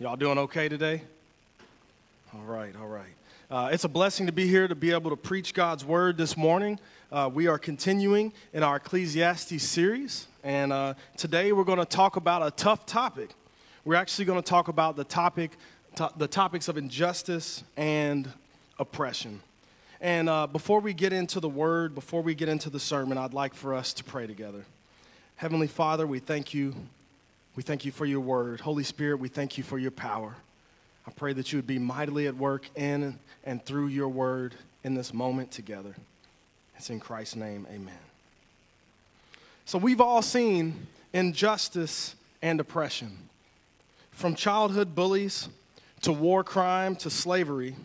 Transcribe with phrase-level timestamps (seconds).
[0.00, 1.00] Y'all doing okay today?
[2.34, 3.14] All right, all right.
[3.48, 6.36] Uh, it's a blessing to be here to be able to preach God's word this
[6.36, 6.80] morning.
[7.12, 12.16] Uh, we are continuing in our Ecclesiastes series, and uh, today we're going to talk
[12.16, 13.30] about a tough topic.
[13.84, 15.52] We're actually going to talk about the topic,
[15.94, 18.28] to- the topics of injustice and
[18.80, 19.42] oppression.
[20.00, 23.32] And uh, before we get into the word, before we get into the sermon, I'd
[23.32, 24.64] like for us to pray together.
[25.36, 26.74] Heavenly Father, we thank you
[27.56, 28.60] we thank you for your word.
[28.60, 30.34] Holy Spirit, we thank you for your power.
[31.06, 34.94] I pray that you would be mightily at work in and through your word in
[34.94, 35.94] this moment together.
[36.76, 37.94] It's in Christ's name, amen.
[39.66, 43.16] So, we've all seen injustice and oppression.
[44.10, 45.48] From childhood bullies
[46.02, 47.76] to war crime to slavery,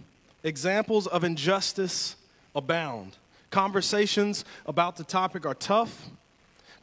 [0.43, 2.15] examples of injustice
[2.55, 3.17] abound.
[3.51, 6.09] Conversations about the topic are tough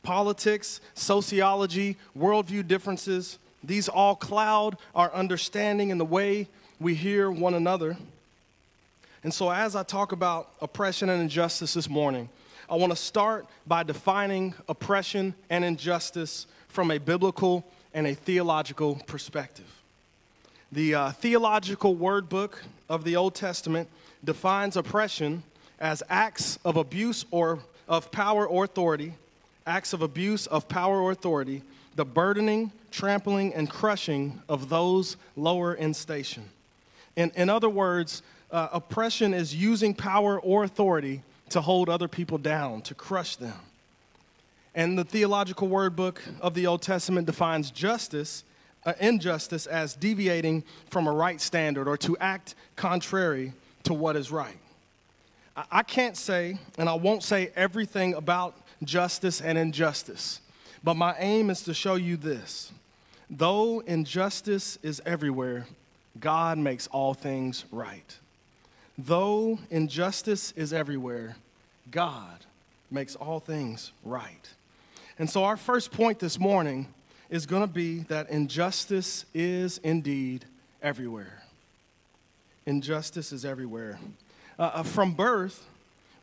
[0.06, 6.46] politics, sociology, worldview differences, these all cloud our understanding and the way
[6.78, 7.96] we hear one another.
[9.24, 12.28] And so, as I talk about oppression and injustice this morning,
[12.70, 19.02] I want to start by defining oppression and injustice from a biblical and a theological
[19.08, 19.66] perspective.
[20.70, 23.88] The uh, theological word book of the Old Testament
[24.22, 25.42] defines oppression
[25.80, 29.14] as acts of abuse or of power or authority
[29.66, 31.62] acts of abuse of power or authority,
[31.96, 36.44] the burdening, trampling, and crushing of those lower in station.
[37.16, 42.38] In, in other words, uh, oppression is using power or authority to hold other people
[42.38, 43.58] down, to crush them.
[44.74, 48.44] And the theological word book of the Old Testament defines justice,
[48.84, 53.52] uh, injustice, as deviating from a right standard or to act contrary
[53.84, 54.58] to what is right.
[55.56, 60.40] I, I can't say, and I won't say everything about justice and injustice.
[60.82, 62.72] But my aim is to show you this
[63.28, 65.66] though injustice is everywhere,
[66.20, 68.16] God makes all things right.
[68.98, 71.36] Though injustice is everywhere,
[71.90, 72.44] God
[72.90, 74.48] makes all things right.
[75.18, 76.86] And so, our first point this morning
[77.30, 80.44] is going to be that injustice is indeed
[80.82, 81.42] everywhere.
[82.64, 83.98] Injustice is everywhere.
[84.58, 85.66] Uh, uh from birth,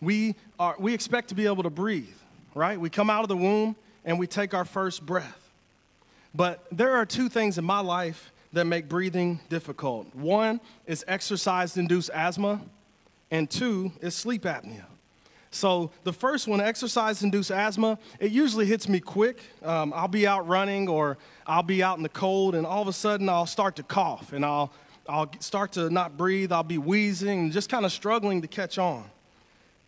[0.01, 2.07] we, are, we expect to be able to breathe
[2.55, 2.79] right?
[2.79, 3.75] We come out of the womb
[4.05, 5.39] and we take our first breath.
[6.35, 10.13] But there are two things in my life that make breathing difficult.
[10.15, 12.61] One is exercise induced asthma,
[13.31, 14.85] and two is sleep apnea.
[15.49, 19.39] So, the first one, exercise induced asthma, it usually hits me quick.
[19.61, 22.87] Um, I'll be out running or I'll be out in the cold, and all of
[22.87, 24.71] a sudden I'll start to cough and I'll,
[25.07, 26.51] I'll start to not breathe.
[26.51, 29.05] I'll be wheezing and just kind of struggling to catch on.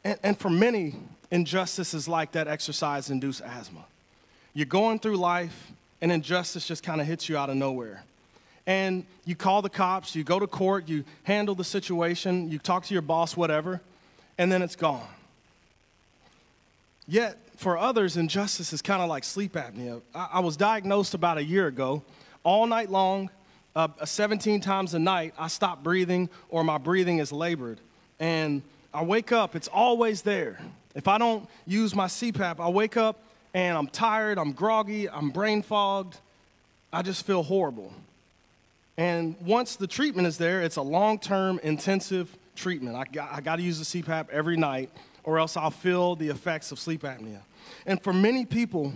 [0.03, 0.95] And, and for many,
[1.35, 3.85] injustice is like that exercise induced asthma.
[4.53, 8.03] You're going through life, and injustice just kind of hits you out of nowhere.
[8.65, 12.85] And you call the cops, you go to court, you handle the situation, you talk
[12.85, 13.81] to your boss, whatever,
[14.37, 15.05] and then it's gone.
[17.05, 20.01] Yet, for others, injustice is kind of like sleep apnea.
[20.15, 22.01] I, I, was diagnosed about a year ago.
[22.43, 23.29] All night long,
[23.75, 27.79] uh, 17 times a night, I stop breathing or my breathing is labored.
[28.19, 28.63] And
[28.93, 30.59] I wake up, it's always there.
[30.95, 33.19] If I don't use my CPAP, I wake up
[33.53, 36.17] and I'm tired, I'm groggy, I'm brain fogged.
[36.91, 37.93] I just feel horrible.
[38.97, 42.95] And once the treatment is there, it's a long term intensive treatment.
[42.95, 44.89] I got, I got to use the CPAP every night,
[45.25, 47.41] or else I'll feel the effects of sleep apnea.
[47.85, 48.93] And for many people,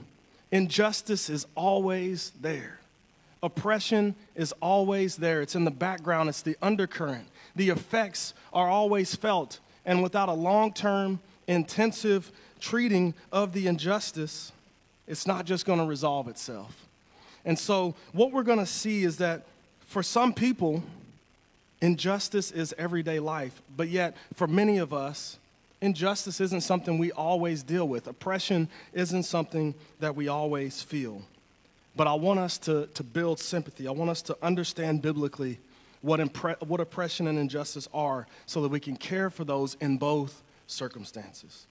[0.52, 2.80] injustice is always there.
[3.44, 5.42] Oppression is always there.
[5.42, 7.28] It's in the background, it's the undercurrent.
[7.56, 9.60] The effects are always felt.
[9.86, 14.52] And without a long term intensive treating of the injustice,
[15.08, 16.88] it's not just going to resolve itself.
[17.44, 19.46] And so, what we're going to see is that
[19.88, 20.84] for some people,
[21.82, 25.40] injustice is everyday life, but yet for many of us,
[25.82, 28.08] injustice isn't something we always deal with.
[28.08, 31.24] Oppression isn't something that we always feel.
[31.96, 33.88] But I want us to, to build sympathy.
[33.88, 35.58] I want us to understand biblically
[36.02, 39.98] what, impre- what oppression and injustice are so that we can care for those in
[39.98, 41.68] both circumstances.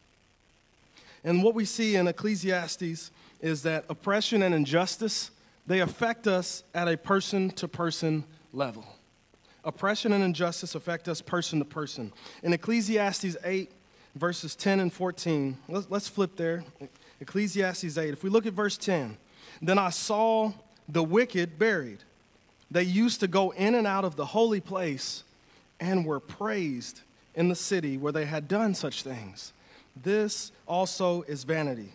[1.25, 3.11] And what we see in Ecclesiastes
[3.41, 5.31] is that oppression and injustice,
[5.67, 8.85] they affect us at a person to person level.
[9.65, 12.13] Oppression and injustice affect us person to person.
[12.43, 13.71] In Ecclesiastes 8,
[14.15, 16.65] verses 10 and 14, let's, let's flip there.
[17.21, 18.13] Ecclesiastes 8.
[18.13, 19.17] If we look at verse 10,
[19.61, 20.53] then I saw
[20.89, 21.99] the wicked buried.
[22.71, 25.25] They used to go in and out of the holy place
[25.81, 27.01] and were praised
[27.39, 29.53] in the city where they had done such things.
[30.03, 31.93] This also is vanity.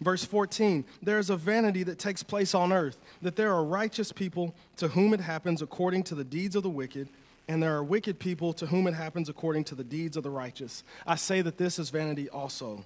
[0.00, 4.10] Verse 14 There is a vanity that takes place on earth, that there are righteous
[4.10, 7.08] people to whom it happens according to the deeds of the wicked,
[7.46, 10.30] and there are wicked people to whom it happens according to the deeds of the
[10.30, 10.82] righteous.
[11.06, 12.84] I say that this is vanity also.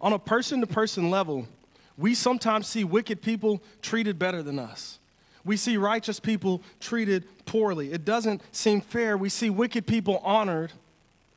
[0.00, 1.46] On a person to person level,
[1.96, 4.98] we sometimes see wicked people treated better than us.
[5.44, 7.92] We see righteous people treated poorly.
[7.92, 9.16] It doesn't seem fair.
[9.16, 10.72] We see wicked people honored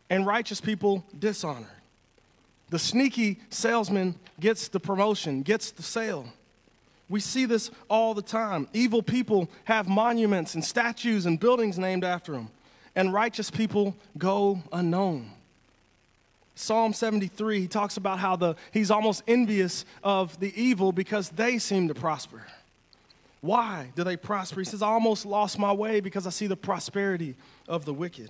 [0.09, 1.67] and righteous people dishonored.
[2.69, 6.25] The sneaky salesman gets the promotion, gets the sale.
[7.09, 8.67] We see this all the time.
[8.73, 12.49] Evil people have monuments and statues and buildings named after them,
[12.95, 15.31] and righteous people go unknown.
[16.53, 21.57] Psalm 73, he talks about how the, he's almost envious of the evil because they
[21.57, 22.43] seem to prosper.
[23.41, 24.59] Why do they prosper?
[24.59, 27.35] He says, I almost lost my way because I see the prosperity
[27.67, 28.29] of the wicked.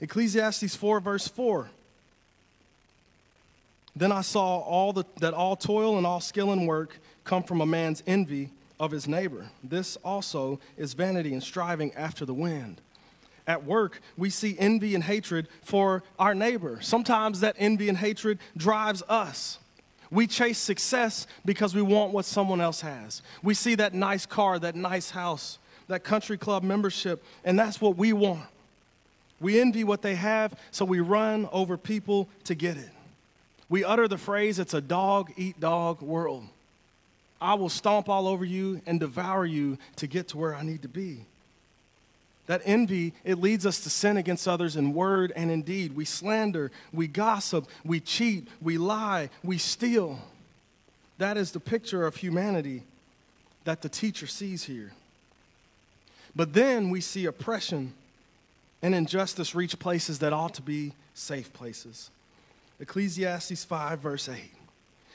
[0.00, 1.70] Ecclesiastes 4, verse 4.
[3.94, 7.62] Then I saw all the, that all toil and all skill and work come from
[7.62, 9.46] a man's envy of his neighbor.
[9.64, 12.80] This also is vanity and striving after the wind.
[13.46, 16.78] At work, we see envy and hatred for our neighbor.
[16.82, 19.58] Sometimes that envy and hatred drives us.
[20.10, 23.22] We chase success because we want what someone else has.
[23.42, 25.58] We see that nice car, that nice house,
[25.88, 28.46] that country club membership, and that's what we want.
[29.40, 32.90] We envy what they have, so we run over people to get it.
[33.68, 36.46] We utter the phrase, it's a dog eat dog world.
[37.40, 40.82] I will stomp all over you and devour you to get to where I need
[40.82, 41.26] to be.
[42.46, 45.96] That envy, it leads us to sin against others in word and in deed.
[45.96, 50.20] We slander, we gossip, we cheat, we lie, we steal.
[51.18, 52.84] That is the picture of humanity
[53.64, 54.92] that the teacher sees here.
[56.36, 57.94] But then we see oppression
[58.82, 62.10] and injustice reach places that ought to be safe places.
[62.80, 64.38] Ecclesiastes 5, verse 8.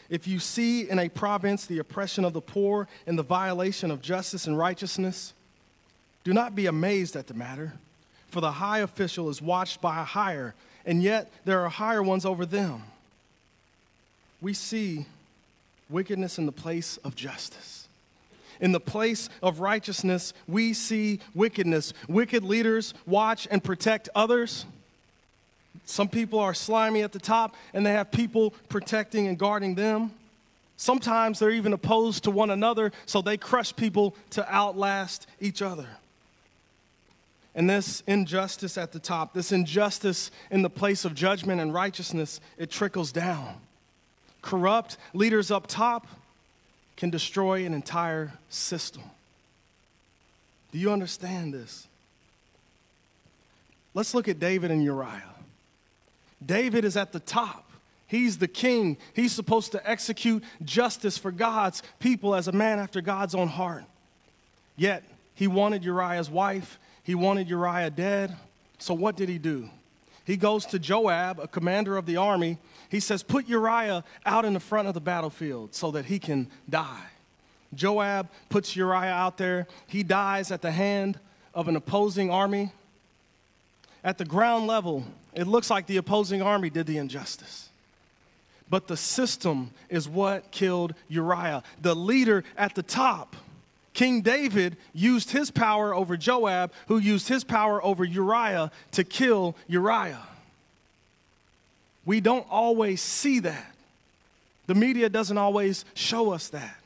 [0.09, 4.01] If you see in a province the oppression of the poor and the violation of
[4.01, 5.33] justice and righteousness,
[6.23, 7.73] do not be amazed at the matter,
[8.27, 10.53] for the high official is watched by a higher,
[10.85, 12.83] and yet there are higher ones over them.
[14.41, 15.05] We see
[15.89, 17.80] wickedness in the place of justice.
[18.61, 21.91] In the place of righteousness, we see wickedness.
[22.07, 24.65] Wicked leaders watch and protect others
[25.85, 30.11] some people are slimy at the top and they have people protecting and guarding them.
[30.77, 35.87] Sometimes they're even opposed to one another, so they crush people to outlast each other.
[37.53, 42.39] And this injustice at the top, this injustice in the place of judgment and righteousness,
[42.57, 43.55] it trickles down.
[44.41, 46.07] Corrupt leaders up top
[47.01, 49.01] can destroy an entire system.
[50.71, 51.87] Do you understand this?
[53.95, 55.33] Let's look at David and Uriah.
[56.45, 57.71] David is at the top.
[58.05, 58.97] He's the king.
[59.15, 63.85] He's supposed to execute justice for God's people as a man after God's own heart.
[64.77, 65.03] Yet,
[65.33, 68.37] he wanted Uriah's wife, he wanted Uriah dead.
[68.77, 69.71] So, what did he do?
[70.23, 72.57] He goes to Joab, a commander of the army.
[72.89, 76.49] He says, Put Uriah out in the front of the battlefield so that he can
[76.69, 77.05] die.
[77.73, 79.67] Joab puts Uriah out there.
[79.87, 81.19] He dies at the hand
[81.53, 82.71] of an opposing army.
[84.03, 87.69] At the ground level, it looks like the opposing army did the injustice.
[88.69, 91.63] But the system is what killed Uriah.
[91.81, 93.35] The leader at the top,
[93.93, 99.55] King David, used his power over Joab, who used his power over Uriah to kill
[99.67, 100.27] Uriah.
[102.05, 103.75] We don't always see that.
[104.67, 106.77] The media doesn't always show us that.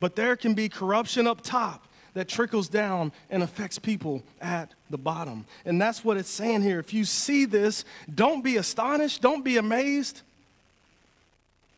[0.00, 4.98] But there can be corruption up top that trickles down and affects people at the
[4.98, 5.44] bottom.
[5.64, 6.78] And that's what it's saying here.
[6.78, 7.84] If you see this,
[8.14, 10.22] don't be astonished, don't be amazed.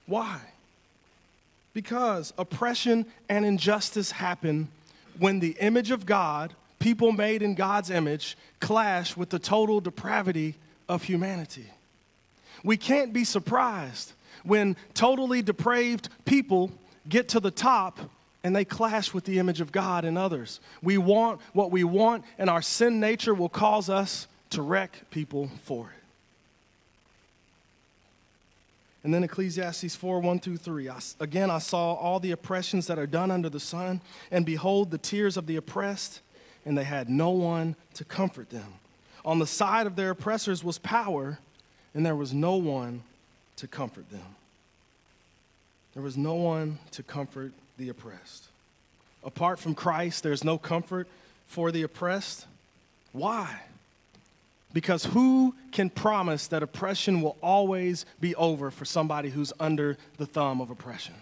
[0.07, 0.41] Why?
[1.77, 4.69] Because oppression and injustice happen
[5.19, 10.55] when the image of God, people made in God's image, clash with the total depravity
[10.89, 11.67] of humanity.
[12.65, 16.71] We can't be surprised when totally depraved people
[17.11, 17.99] get to the top
[18.43, 20.61] and they clash with the image of God in others.
[20.83, 25.51] We want what we want, and our sin nature will cause us to wreck people
[25.65, 26.06] for it.
[29.07, 30.89] And then Ecclesiastes 4 1 through 3.
[30.89, 34.01] I, again, I saw all the oppressions that are done under the sun,
[34.33, 36.23] and behold, the tears of the oppressed,
[36.65, 38.67] and they had no one to comfort them.
[39.25, 41.39] On the side of their oppressors was power,
[41.95, 43.05] and there was no one
[43.59, 44.35] to comfort them.
[45.95, 48.43] There was no one to comfort the oppressed.
[49.23, 51.07] Apart from Christ, there's no comfort
[51.47, 52.45] for the oppressed.
[53.13, 53.57] Why?
[54.77, 60.27] Because who can promise that oppression will always be over for somebody who's under the
[60.27, 61.15] thumb of oppression?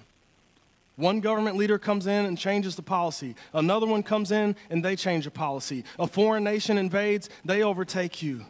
[0.96, 3.37] One government leader comes in and changes the policy.
[3.52, 5.84] Another one comes in and they change the policy.
[6.00, 8.44] A foreign nation invades, they overtake you.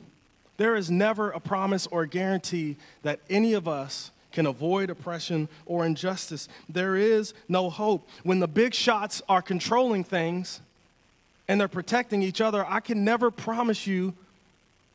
[0.56, 5.50] There is never a promise or a guarantee that any of us can avoid oppression
[5.66, 6.49] or injustice.
[6.66, 8.08] There is no hope.
[8.23, 10.62] When the big shots are controlling things
[11.46, 14.14] and they're protecting each other, I can never promise you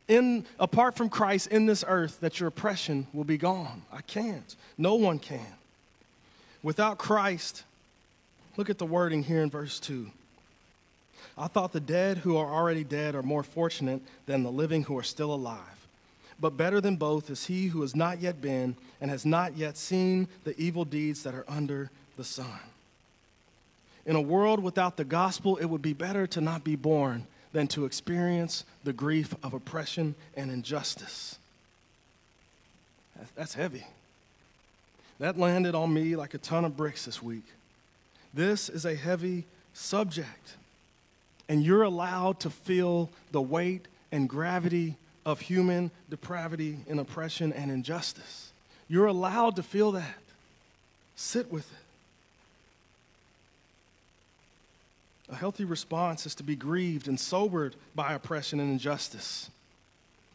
[0.09, 3.83] in, apart from Christ in this earth that your oppression will be gone.
[3.93, 4.55] I can't.
[4.77, 5.53] No one can.
[6.61, 7.63] Without Christ,
[8.57, 10.09] look at the wording here in verse 2.
[11.37, 14.97] I thought the dead who are already dead are more fortunate than the living who
[14.97, 15.61] are still alive.
[16.41, 19.77] But better than both is he who has not yet been and has not yet
[19.77, 22.59] seen the evil deeds that are under the sun.
[24.05, 27.67] In a world without the gospel, it would be better to not be born than
[27.67, 31.37] to experience the grief of oppression and injustice.
[33.35, 33.85] That's heavy.
[35.19, 37.45] That landed on me like a ton of bricks this week.
[38.33, 40.55] This is a heavy subject,
[41.49, 47.71] and you're allowed to feel the weight and gravity of human depravity and oppression and
[47.71, 48.51] injustice.
[48.87, 50.19] You're allowed to feel that.
[51.15, 51.88] Sit with it.
[55.31, 59.49] A healthy response is to be grieved and sobered by oppression and injustice,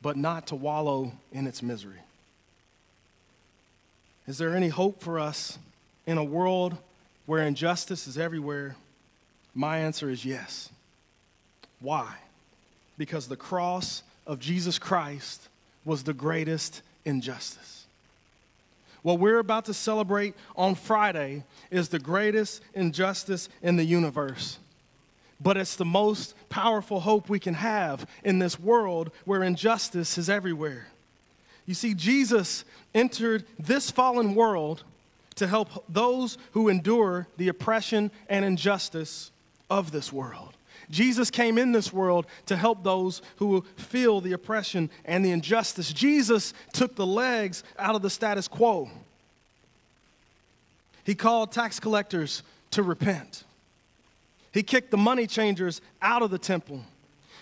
[0.01, 1.99] but not to wallow in its misery.
[4.27, 5.59] Is there any hope for us
[6.07, 6.77] in a world
[7.27, 8.77] where injustice is everywhere?
[9.55, 10.71] My answer is yes.
[11.81, 12.15] Why?
[12.97, 15.49] Because the cross of Jesus Christ
[15.85, 17.85] was the greatest injustice.
[19.03, 24.59] What we're about to celebrate on Friday is the greatest injustice in the universe
[25.41, 30.31] but it's the most powerful hope we can have in this world where injustice is
[30.31, 30.89] everywhere.
[31.67, 32.65] You see, Jesus
[32.95, 34.85] entered this fallen world
[35.37, 39.31] to help those who endure the oppression and injustice
[39.71, 40.55] of this world.
[40.91, 45.93] Jesus came in this world to help those who feel the oppression and the injustice.
[45.93, 48.91] Jesus took the legs out of the status quo.
[51.05, 53.45] He called tax collectors to repent.
[54.55, 56.81] He kicked the money changers out of the temple.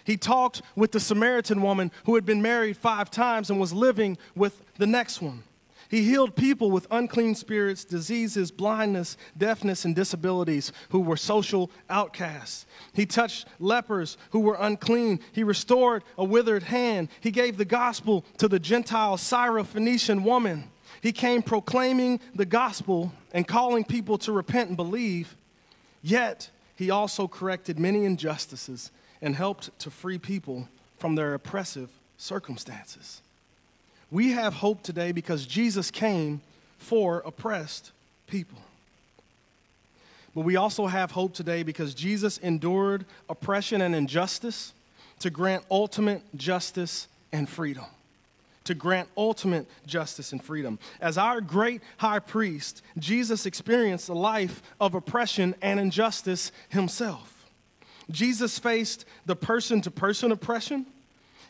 [0.02, 4.16] He talked with the Samaritan woman who had been married five times and was living
[4.34, 5.44] with the next one.
[5.90, 12.64] He healed people with unclean spirits, diseases, blindness, deafness, and disabilities who were social outcasts.
[12.94, 15.20] He touched lepers who were unclean.
[15.32, 17.10] He restored a withered hand.
[17.20, 20.70] He gave the gospel to the Gentile Syrophoenician woman.
[21.02, 25.36] He came proclaiming the gospel and calling people to repent and believe.
[26.00, 26.48] Yet,
[26.82, 33.22] he also corrected many injustices and helped to free people from their oppressive circumstances.
[34.10, 36.40] We have hope today because Jesus came
[36.78, 37.92] for oppressed
[38.26, 38.58] people.
[40.34, 44.72] But we also have hope today because Jesus endured oppression and injustice
[45.20, 47.84] to grant ultimate justice and freedom
[48.64, 50.78] to grant ultimate justice and freedom.
[51.00, 57.50] As our great high priest, Jesus experienced a life of oppression and injustice himself.
[58.10, 60.86] Jesus faced the person to person oppression.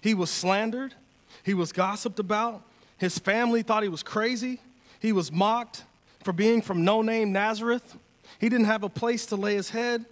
[0.00, 0.94] He was slandered,
[1.42, 2.62] he was gossiped about,
[2.98, 4.60] his family thought he was crazy,
[5.00, 5.84] he was mocked
[6.22, 7.96] for being from no name Nazareth.
[8.38, 10.04] He didn't have a place to lay his head.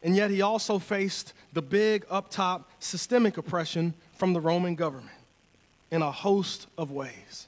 [0.00, 5.17] And yet, he also faced the big, up top, systemic oppression from the Roman government
[5.90, 7.46] in a host of ways.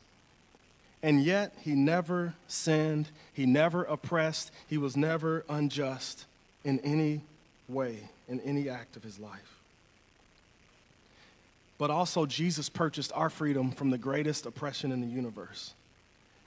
[1.03, 6.27] And yet, he never sinned, he never oppressed, he was never unjust
[6.65, 7.23] in any
[7.69, 7.97] way,
[8.29, 9.61] in any act of his life.
[11.79, 15.73] But also, Jesus purchased our freedom from the greatest oppression in the universe.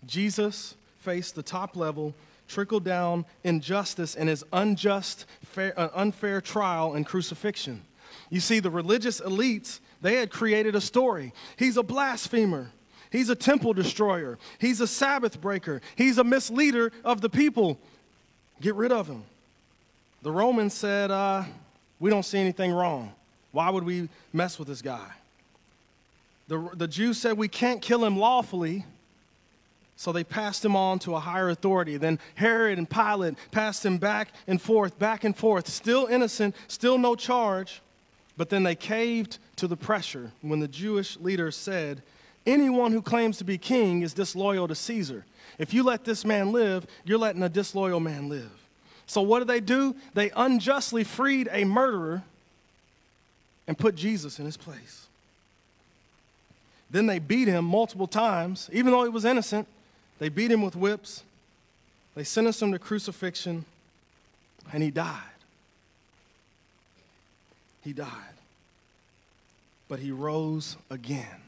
[0.06, 2.14] Jesus faced the top level,
[2.48, 7.82] trickle down injustice in his unjust, fair, uh, unfair trial and crucifixion.
[8.34, 11.34] You see, the religious elites they had created a story.
[11.56, 12.72] He's a blasphemer.
[13.12, 14.40] He's a temple destroyer.
[14.58, 15.82] He's a Sabbath breaker.
[15.96, 17.78] He's a misleader of the people.
[18.60, 19.24] Get rid of him.
[20.24, 21.44] The Romans said, uh,
[22.00, 23.14] We don't see anything wrong.
[23.52, 25.12] Why would we mess with this guy?
[26.48, 28.84] The, the Jews said, We can't kill him lawfully.
[29.96, 31.98] So they passed him on to a higher authority.
[31.98, 36.98] Then Herod and Pilate passed him back and forth, back and forth, still innocent, still
[36.98, 37.83] no charge.
[38.38, 42.02] But then they caved to the pressure when the Jewish leaders said,
[42.46, 45.26] Anyone who claims to be king is disloyal to Caesar.
[45.58, 48.52] If you let this man live, you're letting a disloyal man live.
[49.06, 49.96] So what did they do?
[50.14, 52.24] They unjustly freed a murderer
[53.68, 55.08] and put Jesus in his place.
[56.90, 59.68] Then they beat him multiple times, even though he was innocent.
[60.20, 61.24] They beat him with whips.
[62.16, 63.66] They sentenced him to crucifixion,
[64.72, 65.33] and he died.
[67.84, 68.08] He died.
[69.88, 71.42] But he rose again.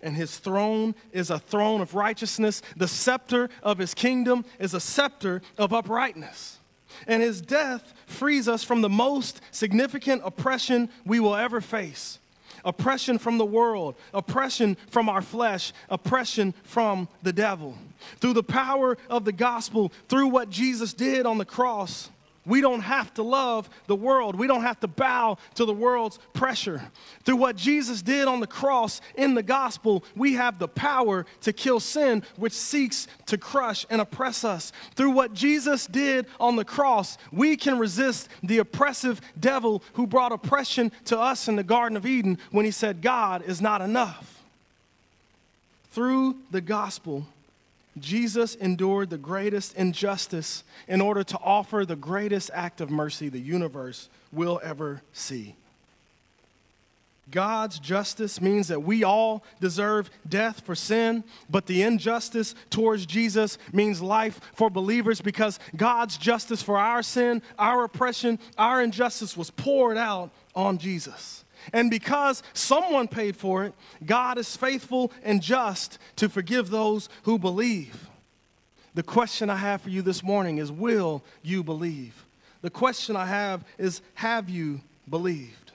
[0.00, 2.62] And his throne is a throne of righteousness.
[2.76, 6.58] The scepter of his kingdom is a scepter of uprightness.
[7.06, 12.18] And his death frees us from the most significant oppression we will ever face
[12.64, 17.76] oppression from the world, oppression from our flesh, oppression from the devil.
[18.20, 22.10] Through the power of the gospel, through what Jesus did on the cross,
[22.48, 24.34] we don't have to love the world.
[24.34, 26.82] We don't have to bow to the world's pressure.
[27.24, 31.52] Through what Jesus did on the cross in the gospel, we have the power to
[31.52, 34.72] kill sin, which seeks to crush and oppress us.
[34.94, 40.32] Through what Jesus did on the cross, we can resist the oppressive devil who brought
[40.32, 44.42] oppression to us in the Garden of Eden when he said, God is not enough.
[45.90, 47.26] Through the gospel,
[48.00, 53.38] Jesus endured the greatest injustice in order to offer the greatest act of mercy the
[53.38, 55.54] universe will ever see.
[57.30, 63.58] God's justice means that we all deserve death for sin, but the injustice towards Jesus
[63.72, 69.50] means life for believers because God's justice for our sin, our oppression, our injustice was
[69.50, 71.44] poured out on Jesus.
[71.72, 77.38] And because someone paid for it, God is faithful and just to forgive those who
[77.38, 78.08] believe.
[78.94, 82.24] The question I have for you this morning is Will you believe?
[82.62, 85.72] The question I have is Have you believed?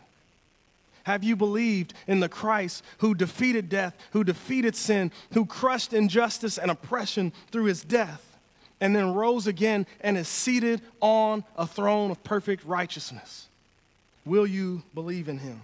[1.04, 6.58] Have you believed in the Christ who defeated death, who defeated sin, who crushed injustice
[6.58, 8.38] and oppression through his death,
[8.80, 13.48] and then rose again and is seated on a throne of perfect righteousness?
[14.26, 15.62] Will you believe in him?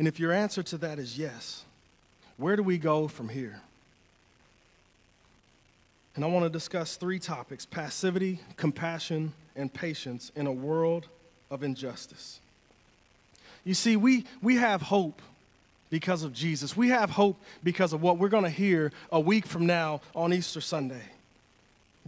[0.00, 1.62] And if your answer to that is yes,
[2.38, 3.60] where do we go from here?
[6.16, 11.06] And I want to discuss three topics passivity, compassion, and patience in a world
[11.50, 12.40] of injustice.
[13.62, 15.20] You see, we, we have hope
[15.90, 16.74] because of Jesus.
[16.74, 20.32] We have hope because of what we're going to hear a week from now on
[20.32, 21.04] Easter Sunday.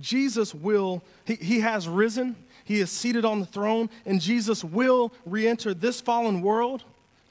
[0.00, 5.12] Jesus will, he, he has risen, he is seated on the throne, and Jesus will
[5.26, 6.84] re enter this fallen world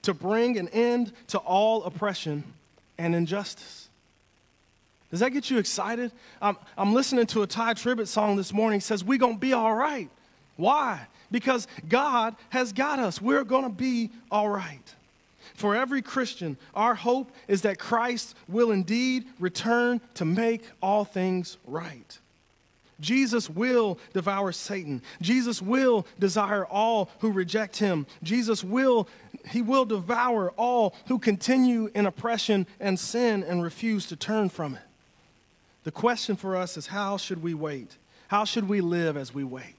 [0.04, 2.44] to bring an end to all oppression
[2.98, 3.90] and injustice.
[5.12, 6.12] Does that get you excited?
[6.42, 8.78] I'm, I'm listening to a Tye Tribbett song this morning.
[8.78, 10.10] It says, We're going to be all right.
[10.56, 11.02] Why?
[11.30, 13.22] Because God has got us.
[13.22, 14.96] We're going to be all right.
[15.56, 21.58] For every Christian, our hope is that Christ will indeed return to make all things
[21.68, 22.18] right.
[23.02, 25.02] Jesus will devour Satan.
[25.22, 28.06] Jesus will desire all who reject him.
[28.24, 29.10] Jesus will
[29.46, 34.76] he will devour all who continue in oppression and sin and refuse to turn from
[34.76, 34.82] it.
[35.84, 37.98] The question for us is how should we wait?
[38.28, 39.76] How should we live as we wait?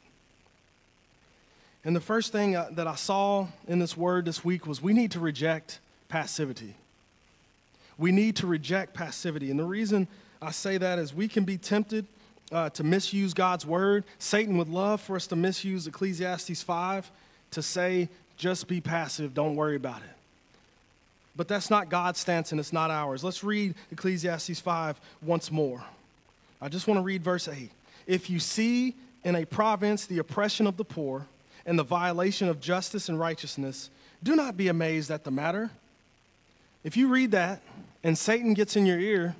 [1.84, 4.92] And the first thing uh, that I saw in this word this week was we
[4.92, 6.74] need to reject passivity.
[7.98, 9.50] We need to reject passivity.
[9.50, 10.06] And the reason
[10.40, 12.06] I say that is we can be tempted
[12.52, 14.04] uh, to misuse God's word.
[14.18, 17.10] Satan would love for us to misuse Ecclesiastes 5
[17.52, 18.08] to say,
[18.42, 20.16] just be passive, don't worry about it.
[21.36, 23.22] But that's not God's stance and it's not ours.
[23.22, 25.82] Let's read Ecclesiastes 5 once more.
[26.60, 27.70] I just want to read verse 8.
[28.08, 31.24] If you see in a province the oppression of the poor
[31.64, 33.90] and the violation of justice and righteousness,
[34.24, 35.70] do not be amazed at the matter.
[36.82, 37.62] If you read that
[38.02, 39.36] and Satan gets in your ear,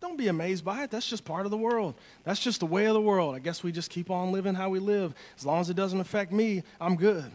[0.00, 0.92] don't be amazed by it.
[0.92, 1.94] That's just part of the world.
[2.22, 3.34] That's just the way of the world.
[3.34, 5.14] I guess we just keep on living how we live.
[5.36, 7.28] As long as it doesn't affect me, I'm good.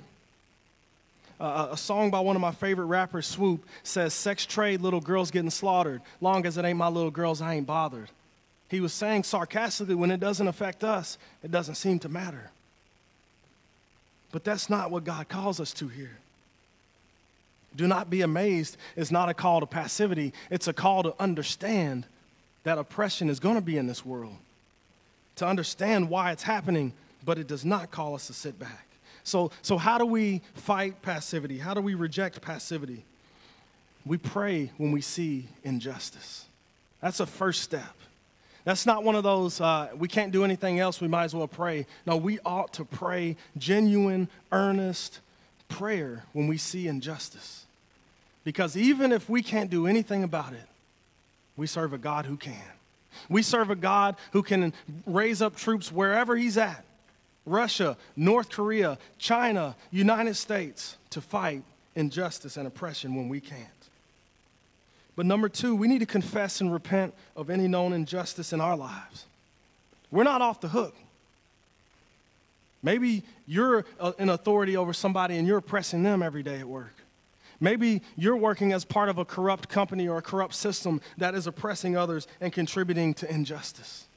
[1.42, 5.32] Uh, a song by one of my favorite rappers, Swoope, says, Sex trade, little girls
[5.32, 6.04] getting slaughtered.
[6.22, 8.10] Long as it ain't my little girls, I ain't bothered.
[8.70, 12.52] He was saying sarcastically, when it doesn't affect us, it doesn't seem to matter.
[14.32, 16.20] But that's not what God calls us to here.
[17.76, 22.06] Do not be amazed It's not a call to passivity, it's a call to understand
[22.66, 24.38] that oppression is going to be in this world,
[25.38, 26.94] to understand why it's happening,
[27.26, 28.91] but it does not call us to sit back.
[29.24, 31.58] So, so how do we fight passivity?
[31.58, 33.06] How do we reject passivity?
[34.06, 36.46] We pray when we see injustice.
[37.02, 37.96] That's a first step.
[38.64, 41.48] That's not one of those, uh, we can't do anything else, we might as well
[41.48, 41.88] pray.
[42.06, 45.20] No, we ought to pray genuine, earnest
[45.68, 47.66] prayer when we see injustice.
[48.44, 50.68] Because even if we can't do anything about it,
[51.58, 52.54] we serve a God who can.
[53.30, 54.74] We serve a God who can
[55.06, 56.86] raise up troops wherever He's at
[57.46, 61.64] Russia, North Korea, China, United States to fight
[61.96, 63.68] injustice and oppression when we can't.
[65.16, 68.78] But number two, we need to confess and repent of any known injustice in our
[68.78, 69.26] lives.
[70.10, 70.96] We're not off the hook.
[72.84, 76.96] Maybe you're uh, an authority over somebody and you're oppressing them every day at work.
[77.60, 81.46] Maybe you're working as part of a corrupt company or a corrupt system that is
[81.46, 84.08] oppressing others and contributing to injustice.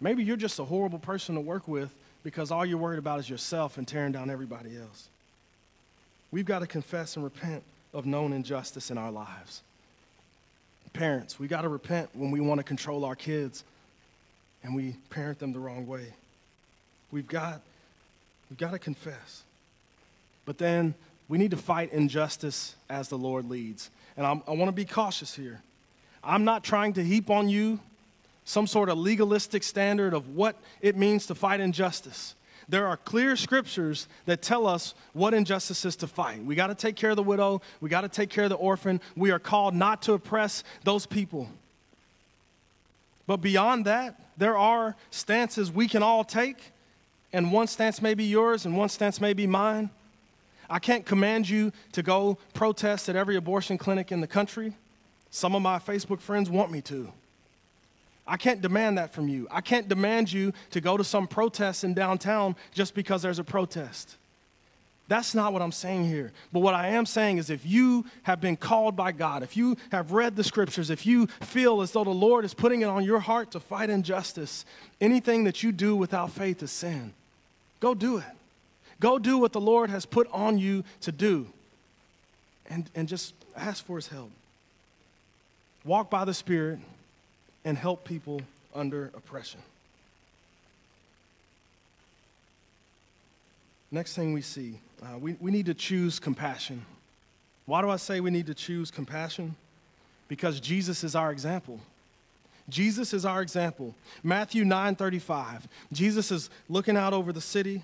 [0.00, 1.90] Maybe you're just a horrible person to work with
[2.22, 5.08] because all you're worried about is yourself and tearing down everybody else.
[6.30, 7.62] We've got to confess and repent
[7.94, 9.62] of known injustice in our lives.
[10.92, 13.64] Parents, we got to repent when we want to control our kids
[14.62, 16.06] and we parent them the wrong way.
[17.10, 17.60] We've got,
[18.50, 19.42] we've got to confess.
[20.44, 20.94] But then
[21.28, 23.90] we need to fight injustice as the Lord leads.
[24.16, 25.62] And I'm, i want to be cautious here.
[26.24, 27.80] I'm not trying to heap on you
[28.48, 32.34] some sort of legalistic standard of what it means to fight injustice.
[32.66, 36.42] There are clear scriptures that tell us what injustice is to fight.
[36.42, 38.56] We got to take care of the widow, we got to take care of the
[38.56, 39.02] orphan.
[39.14, 41.50] We are called not to oppress those people.
[43.26, 46.72] But beyond that, there are stances we can all take,
[47.34, 49.90] and one stance may be yours and one stance may be mine.
[50.70, 54.72] I can't command you to go protest at every abortion clinic in the country.
[55.28, 57.12] Some of my Facebook friends want me to.
[58.28, 59.48] I can't demand that from you.
[59.50, 63.44] I can't demand you to go to some protest in downtown just because there's a
[63.44, 64.16] protest.
[65.08, 66.32] That's not what I'm saying here.
[66.52, 69.78] But what I am saying is if you have been called by God, if you
[69.90, 73.02] have read the scriptures, if you feel as though the Lord is putting it on
[73.02, 74.66] your heart to fight injustice,
[75.00, 77.14] anything that you do without faith is sin.
[77.80, 78.24] Go do it.
[79.00, 81.46] Go do what the Lord has put on you to do
[82.68, 84.30] and, and just ask for his help.
[85.84, 86.80] Walk by the Spirit
[87.64, 88.40] and help people
[88.74, 89.60] under oppression.
[93.90, 96.84] Next thing we see, uh, we, we need to choose compassion.
[97.64, 99.56] Why do I say we need to choose compassion?
[100.28, 101.80] Because Jesus is our example.
[102.68, 103.94] Jesus is our example.
[104.22, 105.62] Matthew 9:35.
[105.92, 107.82] Jesus is looking out over the city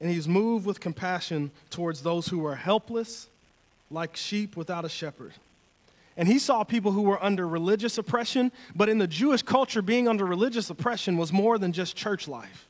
[0.00, 3.28] and he's moved with compassion towards those who are helpless
[3.90, 5.32] like sheep without a shepherd.
[6.16, 10.08] And he saw people who were under religious oppression, but in the Jewish culture, being
[10.08, 12.68] under religious oppression was more than just church life.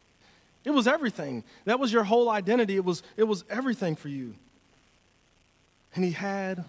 [0.64, 1.42] It was everything.
[1.64, 2.76] That was your whole identity.
[2.76, 4.35] It was, it was everything for you.
[5.94, 6.64] And he had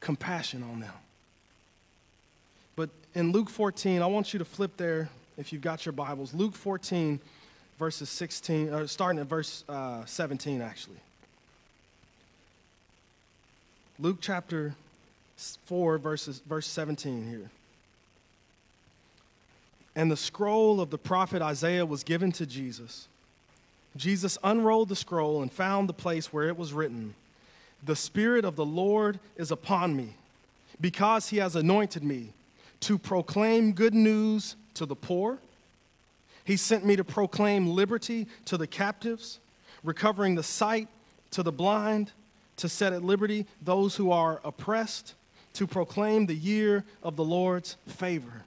[0.00, 0.92] compassion on them.
[2.74, 6.34] But in Luke 14, I want you to flip there if you've got your Bibles.
[6.34, 7.20] Luke 14,
[7.78, 10.96] verses 16, or starting at verse uh, 17, actually.
[14.00, 14.74] Luke chapter
[15.38, 17.50] 4, verses, verse 17 here.
[19.94, 23.08] And the scroll of the prophet Isaiah was given to Jesus.
[23.96, 27.14] Jesus unrolled the scroll and found the place where it was written
[27.82, 30.14] The Spirit of the Lord is upon me,
[30.80, 32.32] because he has anointed me
[32.80, 35.38] to proclaim good news to the poor.
[36.44, 39.38] He sent me to proclaim liberty to the captives,
[39.82, 40.88] recovering the sight
[41.32, 42.12] to the blind,
[42.56, 45.14] to set at liberty those who are oppressed,
[45.54, 48.42] to proclaim the year of the Lord's favor.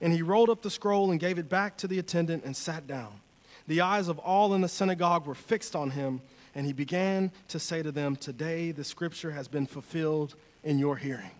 [0.00, 2.86] And he rolled up the scroll and gave it back to the attendant and sat
[2.86, 3.20] down.
[3.66, 6.20] The eyes of all in the synagogue were fixed on him,
[6.54, 10.96] and he began to say to them, Today the scripture has been fulfilled in your
[10.96, 11.30] hearing.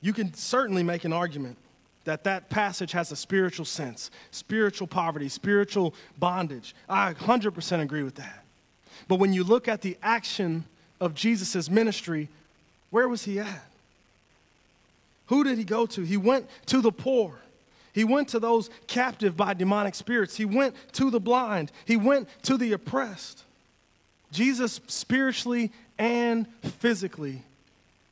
[0.00, 1.58] You can certainly make an argument
[2.04, 6.74] that that passage has a spiritual sense, spiritual poverty, spiritual bondage.
[6.88, 8.44] I 100% agree with that.
[9.08, 10.64] But when you look at the action
[11.00, 12.28] of Jesus' ministry,
[12.90, 13.64] where was he at?
[15.26, 16.02] Who did he go to?
[16.02, 17.34] He went to the poor.
[17.92, 20.36] He went to those captive by demonic spirits.
[20.36, 21.72] He went to the blind.
[21.84, 23.44] He went to the oppressed.
[24.32, 26.46] Jesus, spiritually and
[26.78, 27.42] physically,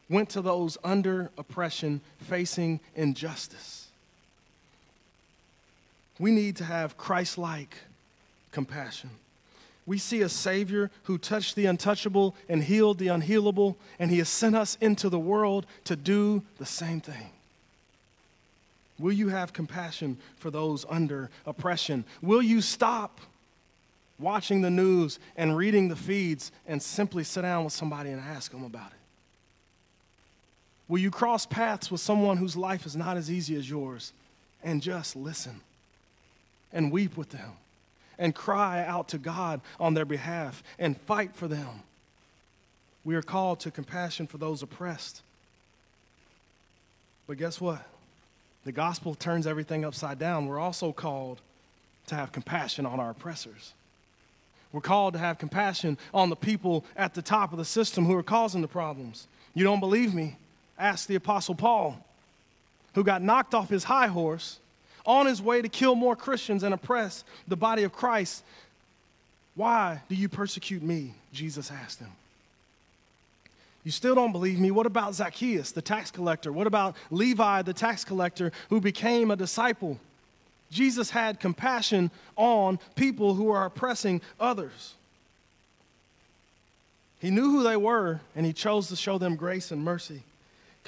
[0.08, 3.88] went to those under oppression, facing injustice.
[6.18, 7.76] We need to have Christ like
[8.50, 9.10] compassion.
[9.88, 14.28] We see a Savior who touched the untouchable and healed the unhealable, and He has
[14.28, 17.30] sent us into the world to do the same thing.
[18.98, 22.04] Will you have compassion for those under oppression?
[22.20, 23.18] Will you stop
[24.18, 28.52] watching the news and reading the feeds and simply sit down with somebody and ask
[28.52, 28.98] them about it?
[30.86, 34.12] Will you cross paths with someone whose life is not as easy as yours
[34.62, 35.62] and just listen
[36.74, 37.52] and weep with them
[38.18, 41.82] and cry out to God on their behalf and fight for them?
[43.04, 45.22] We are called to compassion for those oppressed.
[47.26, 47.86] But guess what?
[48.64, 50.46] The gospel turns everything upside down.
[50.46, 51.40] We're also called
[52.08, 53.72] to have compassion on our oppressors.
[54.72, 58.14] We're called to have compassion on the people at the top of the system who
[58.14, 59.26] are causing the problems.
[59.54, 60.36] You don't believe me?
[60.78, 62.04] Ask the Apostle Paul,
[62.94, 64.58] who got knocked off his high horse
[65.08, 68.44] on his way to kill more Christians and oppress the body of Christ.
[69.56, 71.14] Why do you persecute me?
[71.32, 72.12] Jesus asked him.
[73.84, 74.70] You still don't believe me?
[74.70, 76.52] What about Zacchaeus, the tax collector?
[76.52, 79.98] What about Levi, the tax collector, who became a disciple?
[80.70, 84.94] Jesus had compassion on people who are oppressing others.
[87.20, 90.22] He knew who they were, and he chose to show them grace and mercy.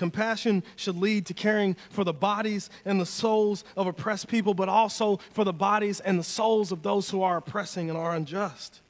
[0.01, 4.67] Compassion should lead to caring for the bodies and the souls of oppressed people, but
[4.67, 8.81] also for the bodies and the souls of those who are oppressing and are unjust.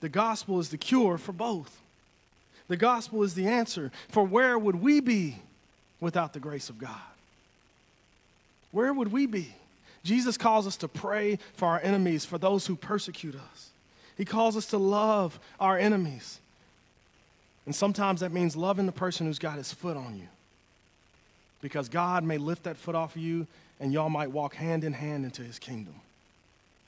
[0.00, 1.82] The gospel is the cure for both.
[2.66, 3.92] The gospel is the answer.
[4.08, 5.36] For where would we be
[6.00, 7.12] without the grace of God?
[8.72, 9.54] Where would we be?
[10.02, 13.68] Jesus calls us to pray for our enemies, for those who persecute us.
[14.16, 16.40] He calls us to love our enemies.
[17.66, 20.28] And sometimes that means loving the person who's got his foot on you.
[21.62, 23.46] Because God may lift that foot off of you
[23.80, 25.94] and y'all might walk hand in hand into his kingdom.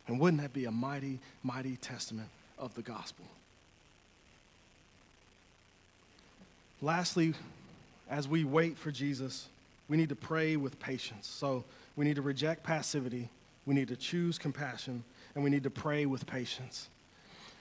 [0.06, 3.24] And wouldn't that be a mighty, mighty testament of the gospel?
[6.82, 7.34] Lastly,
[8.08, 9.48] as we wait for Jesus,
[9.88, 11.26] we need to pray with patience.
[11.26, 11.64] So
[11.96, 13.30] we need to reject passivity,
[13.64, 15.02] we need to choose compassion,
[15.34, 16.88] and we need to pray with patience.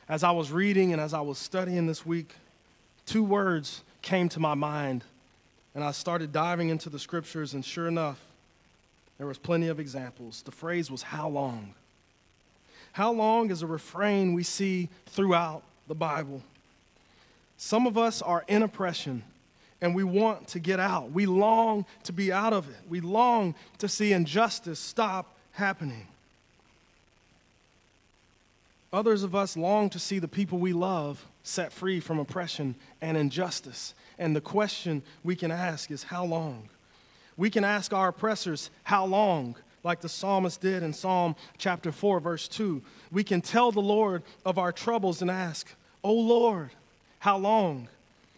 [0.07, 2.35] As I was reading and as I was studying this week,
[3.05, 5.03] two words came to my mind,
[5.73, 8.19] and I started diving into the scriptures, and sure enough,
[9.17, 10.41] there was plenty of examples.
[10.43, 11.73] The phrase was, How long?
[12.91, 16.41] How long is a refrain we see throughout the Bible?
[17.57, 19.23] Some of us are in oppression
[19.81, 21.11] and we want to get out.
[21.11, 22.75] We long to be out of it.
[22.89, 26.07] We long to see injustice stop happening.
[28.91, 33.15] Others of us long to see the people we love set free from oppression and
[33.15, 33.93] injustice.
[34.17, 36.69] And the question we can ask is, How long?
[37.37, 39.55] We can ask our oppressors, How long?
[39.83, 42.81] Like the psalmist did in Psalm chapter 4, verse 2.
[43.11, 45.69] We can tell the Lord of our troubles and ask,
[46.03, 46.71] Oh Lord,
[47.19, 47.87] how long?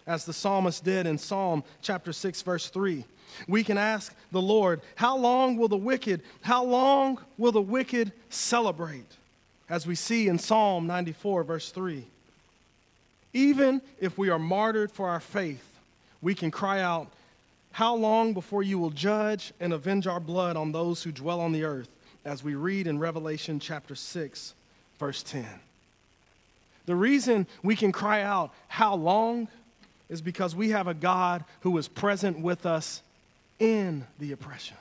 [0.05, 3.05] As the psalmist did in Psalm chapter 6, verse 3.
[3.47, 8.11] We can ask the Lord, How long will the wicked, how long will the wicked
[8.29, 9.15] celebrate?
[9.69, 12.05] As we see in Psalm 94, verse 3.
[13.33, 15.63] Even if we are martyred for our faith,
[16.21, 17.07] we can cry out,
[17.71, 21.51] How long before you will judge and avenge our blood on those who dwell on
[21.51, 21.89] the earth?
[22.25, 24.53] As we read in Revelation chapter 6,
[24.99, 25.45] verse 10.
[26.85, 29.47] The reason we can cry out, How long?
[30.09, 33.01] is because we have a God who is present with us
[33.59, 34.77] in the oppression.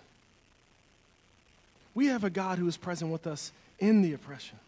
[1.94, 4.58] We have a God who is present with us in the oppression.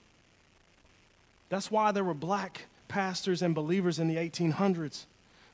[1.49, 5.05] That's why there were black pastors and believers in the 1800s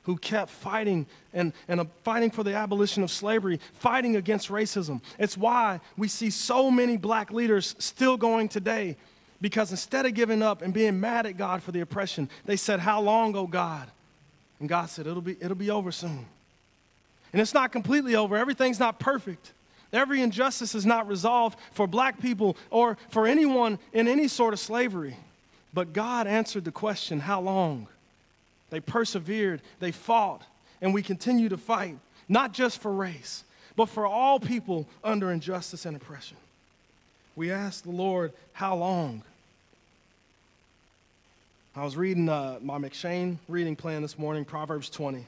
[0.03, 5.01] who kept fighting and, and uh, fighting for the abolition of slavery, fighting against racism.
[5.17, 8.97] It's why we see so many black leaders still going today
[9.41, 12.79] because instead of giving up and being mad at God for the oppression, they said,
[12.79, 13.89] How long, oh God?
[14.59, 16.25] And God said, It'll be, it'll be over soon.
[17.33, 19.53] And it's not completely over, everything's not perfect.
[19.91, 24.59] Every injustice is not resolved for black people or for anyone in any sort of
[24.59, 25.15] slavery.
[25.75, 27.87] But God answered the question, How long?
[28.71, 30.41] They persevered, they fought,
[30.81, 33.43] and we continue to fight, not just for race,
[33.75, 36.37] but for all people under injustice and oppression.
[37.35, 39.21] We ask the Lord, How long?
[41.75, 45.25] I was reading uh, my M'Cheyne reading plan this morning, Proverbs 20.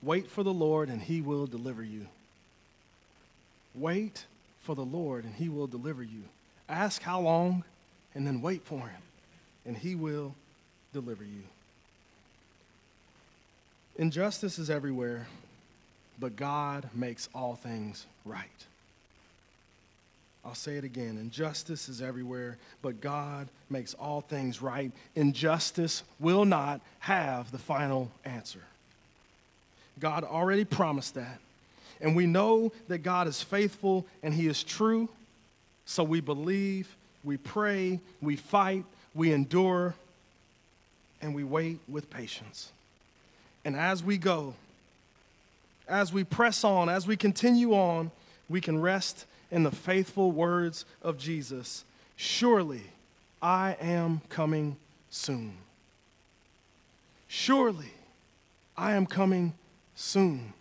[0.00, 2.06] Wait for the Lord, and he will deliver you.
[3.74, 4.26] Wait
[4.62, 6.22] for the Lord, and he will deliver you.
[6.68, 7.64] Ask how long,
[8.14, 9.02] and then wait for him,
[9.66, 10.34] and he will
[10.92, 11.42] deliver you.
[13.98, 15.26] Injustice is everywhere,
[16.18, 18.66] but God makes all things right.
[20.44, 24.92] I'll say it again injustice is everywhere, but God makes all things right.
[25.16, 28.62] Injustice will not have the final answer.
[29.98, 31.40] God already promised that.
[32.00, 35.08] And we know that God is faithful and He is true.
[35.86, 38.84] So we believe, we pray, we fight,
[39.16, 39.94] we endure,
[41.22, 42.70] and we wait with patience.
[43.64, 44.54] And as we go,
[45.88, 48.10] as we press on, as we continue on,
[48.48, 51.84] we can rest in the faithful words of Jesus
[52.18, 52.82] Surely
[53.42, 54.76] I am coming
[55.10, 55.54] soon.
[57.28, 57.92] Surely
[58.76, 59.52] I am coming
[59.94, 60.54] soon.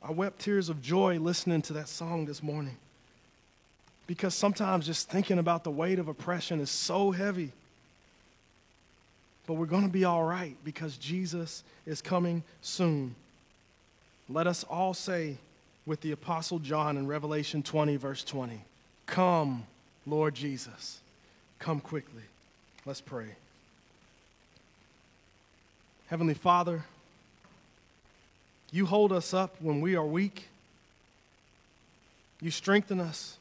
[0.00, 2.76] I wept tears of joy listening to that song this morning
[4.12, 7.50] because sometimes just thinking about the weight of oppression is so heavy.
[9.46, 13.14] But we're going to be all right because Jesus is coming soon.
[14.28, 15.38] Let us all say
[15.86, 18.60] with the Apostle John in Revelation 20, verse 20
[19.06, 19.64] Come,
[20.06, 21.00] Lord Jesus,
[21.58, 22.24] come quickly.
[22.84, 23.28] Let's pray.
[26.08, 26.84] Heavenly Father,
[28.70, 30.48] you hold us up when we are weak.
[32.42, 33.38] You strengthen us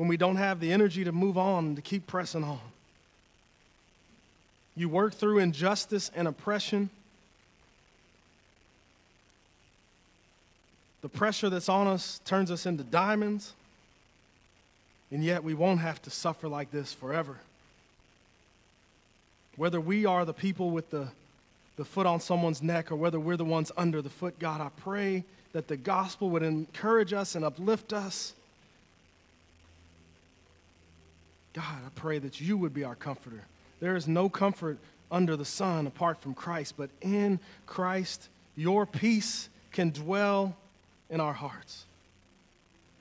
[0.00, 2.58] when we don't have the energy to move on to keep pressing on.
[4.74, 6.88] You work through injustice and oppression.
[11.02, 13.52] The pressure that's on us turns us into diamonds,
[15.10, 17.36] and yet we won't have to suffer like this forever.
[19.56, 21.08] Whether we are the people with the,
[21.76, 24.70] the foot on someone's neck or whether we're the ones under the foot, God, I
[24.80, 28.32] pray that the gospel would encourage us and uplift us.
[31.52, 33.44] God, I pray that you would be our comforter.
[33.80, 34.78] There is no comfort
[35.10, 40.56] under the sun apart from Christ, but in Christ, your peace can dwell
[41.08, 41.86] in our hearts.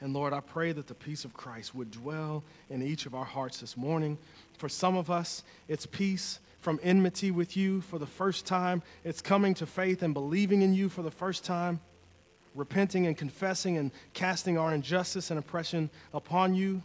[0.01, 3.25] And Lord, I pray that the peace of Christ would dwell in each of our
[3.25, 4.17] hearts this morning.
[4.57, 9.21] For some of us, it's peace from enmity with you for the first time, it's
[9.21, 11.79] coming to faith and believing in you for the first time,
[12.53, 16.81] repenting and confessing and casting our injustice and oppression upon you.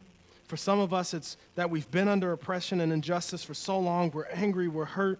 [0.46, 4.11] For some of us, it's that we've been under oppression and injustice for so long,
[4.11, 5.18] we're angry, we're hurt,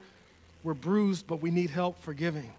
[0.63, 2.53] we're bruised, but we need help forgiving.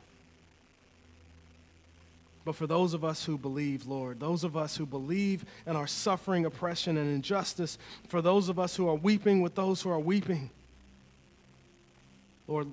[2.43, 5.87] But for those of us who believe, Lord, those of us who believe in our
[5.87, 9.99] suffering, oppression, and injustice, for those of us who are weeping with those who are
[9.99, 10.51] weeping,
[12.47, 12.67] Lord,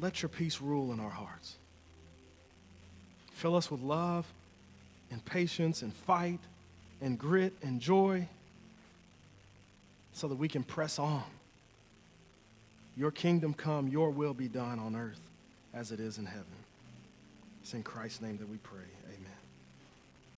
[0.00, 1.56] let your peace rule in our hearts.
[3.32, 4.26] Fill us with love
[5.10, 6.40] and patience and fight
[7.02, 8.26] and grit and joy
[10.18, 11.22] so that we can press on.
[12.96, 15.20] Your kingdom come, your will be done on earth
[15.72, 16.44] as it is in heaven.
[17.62, 18.97] It's in Christ's name that we pray.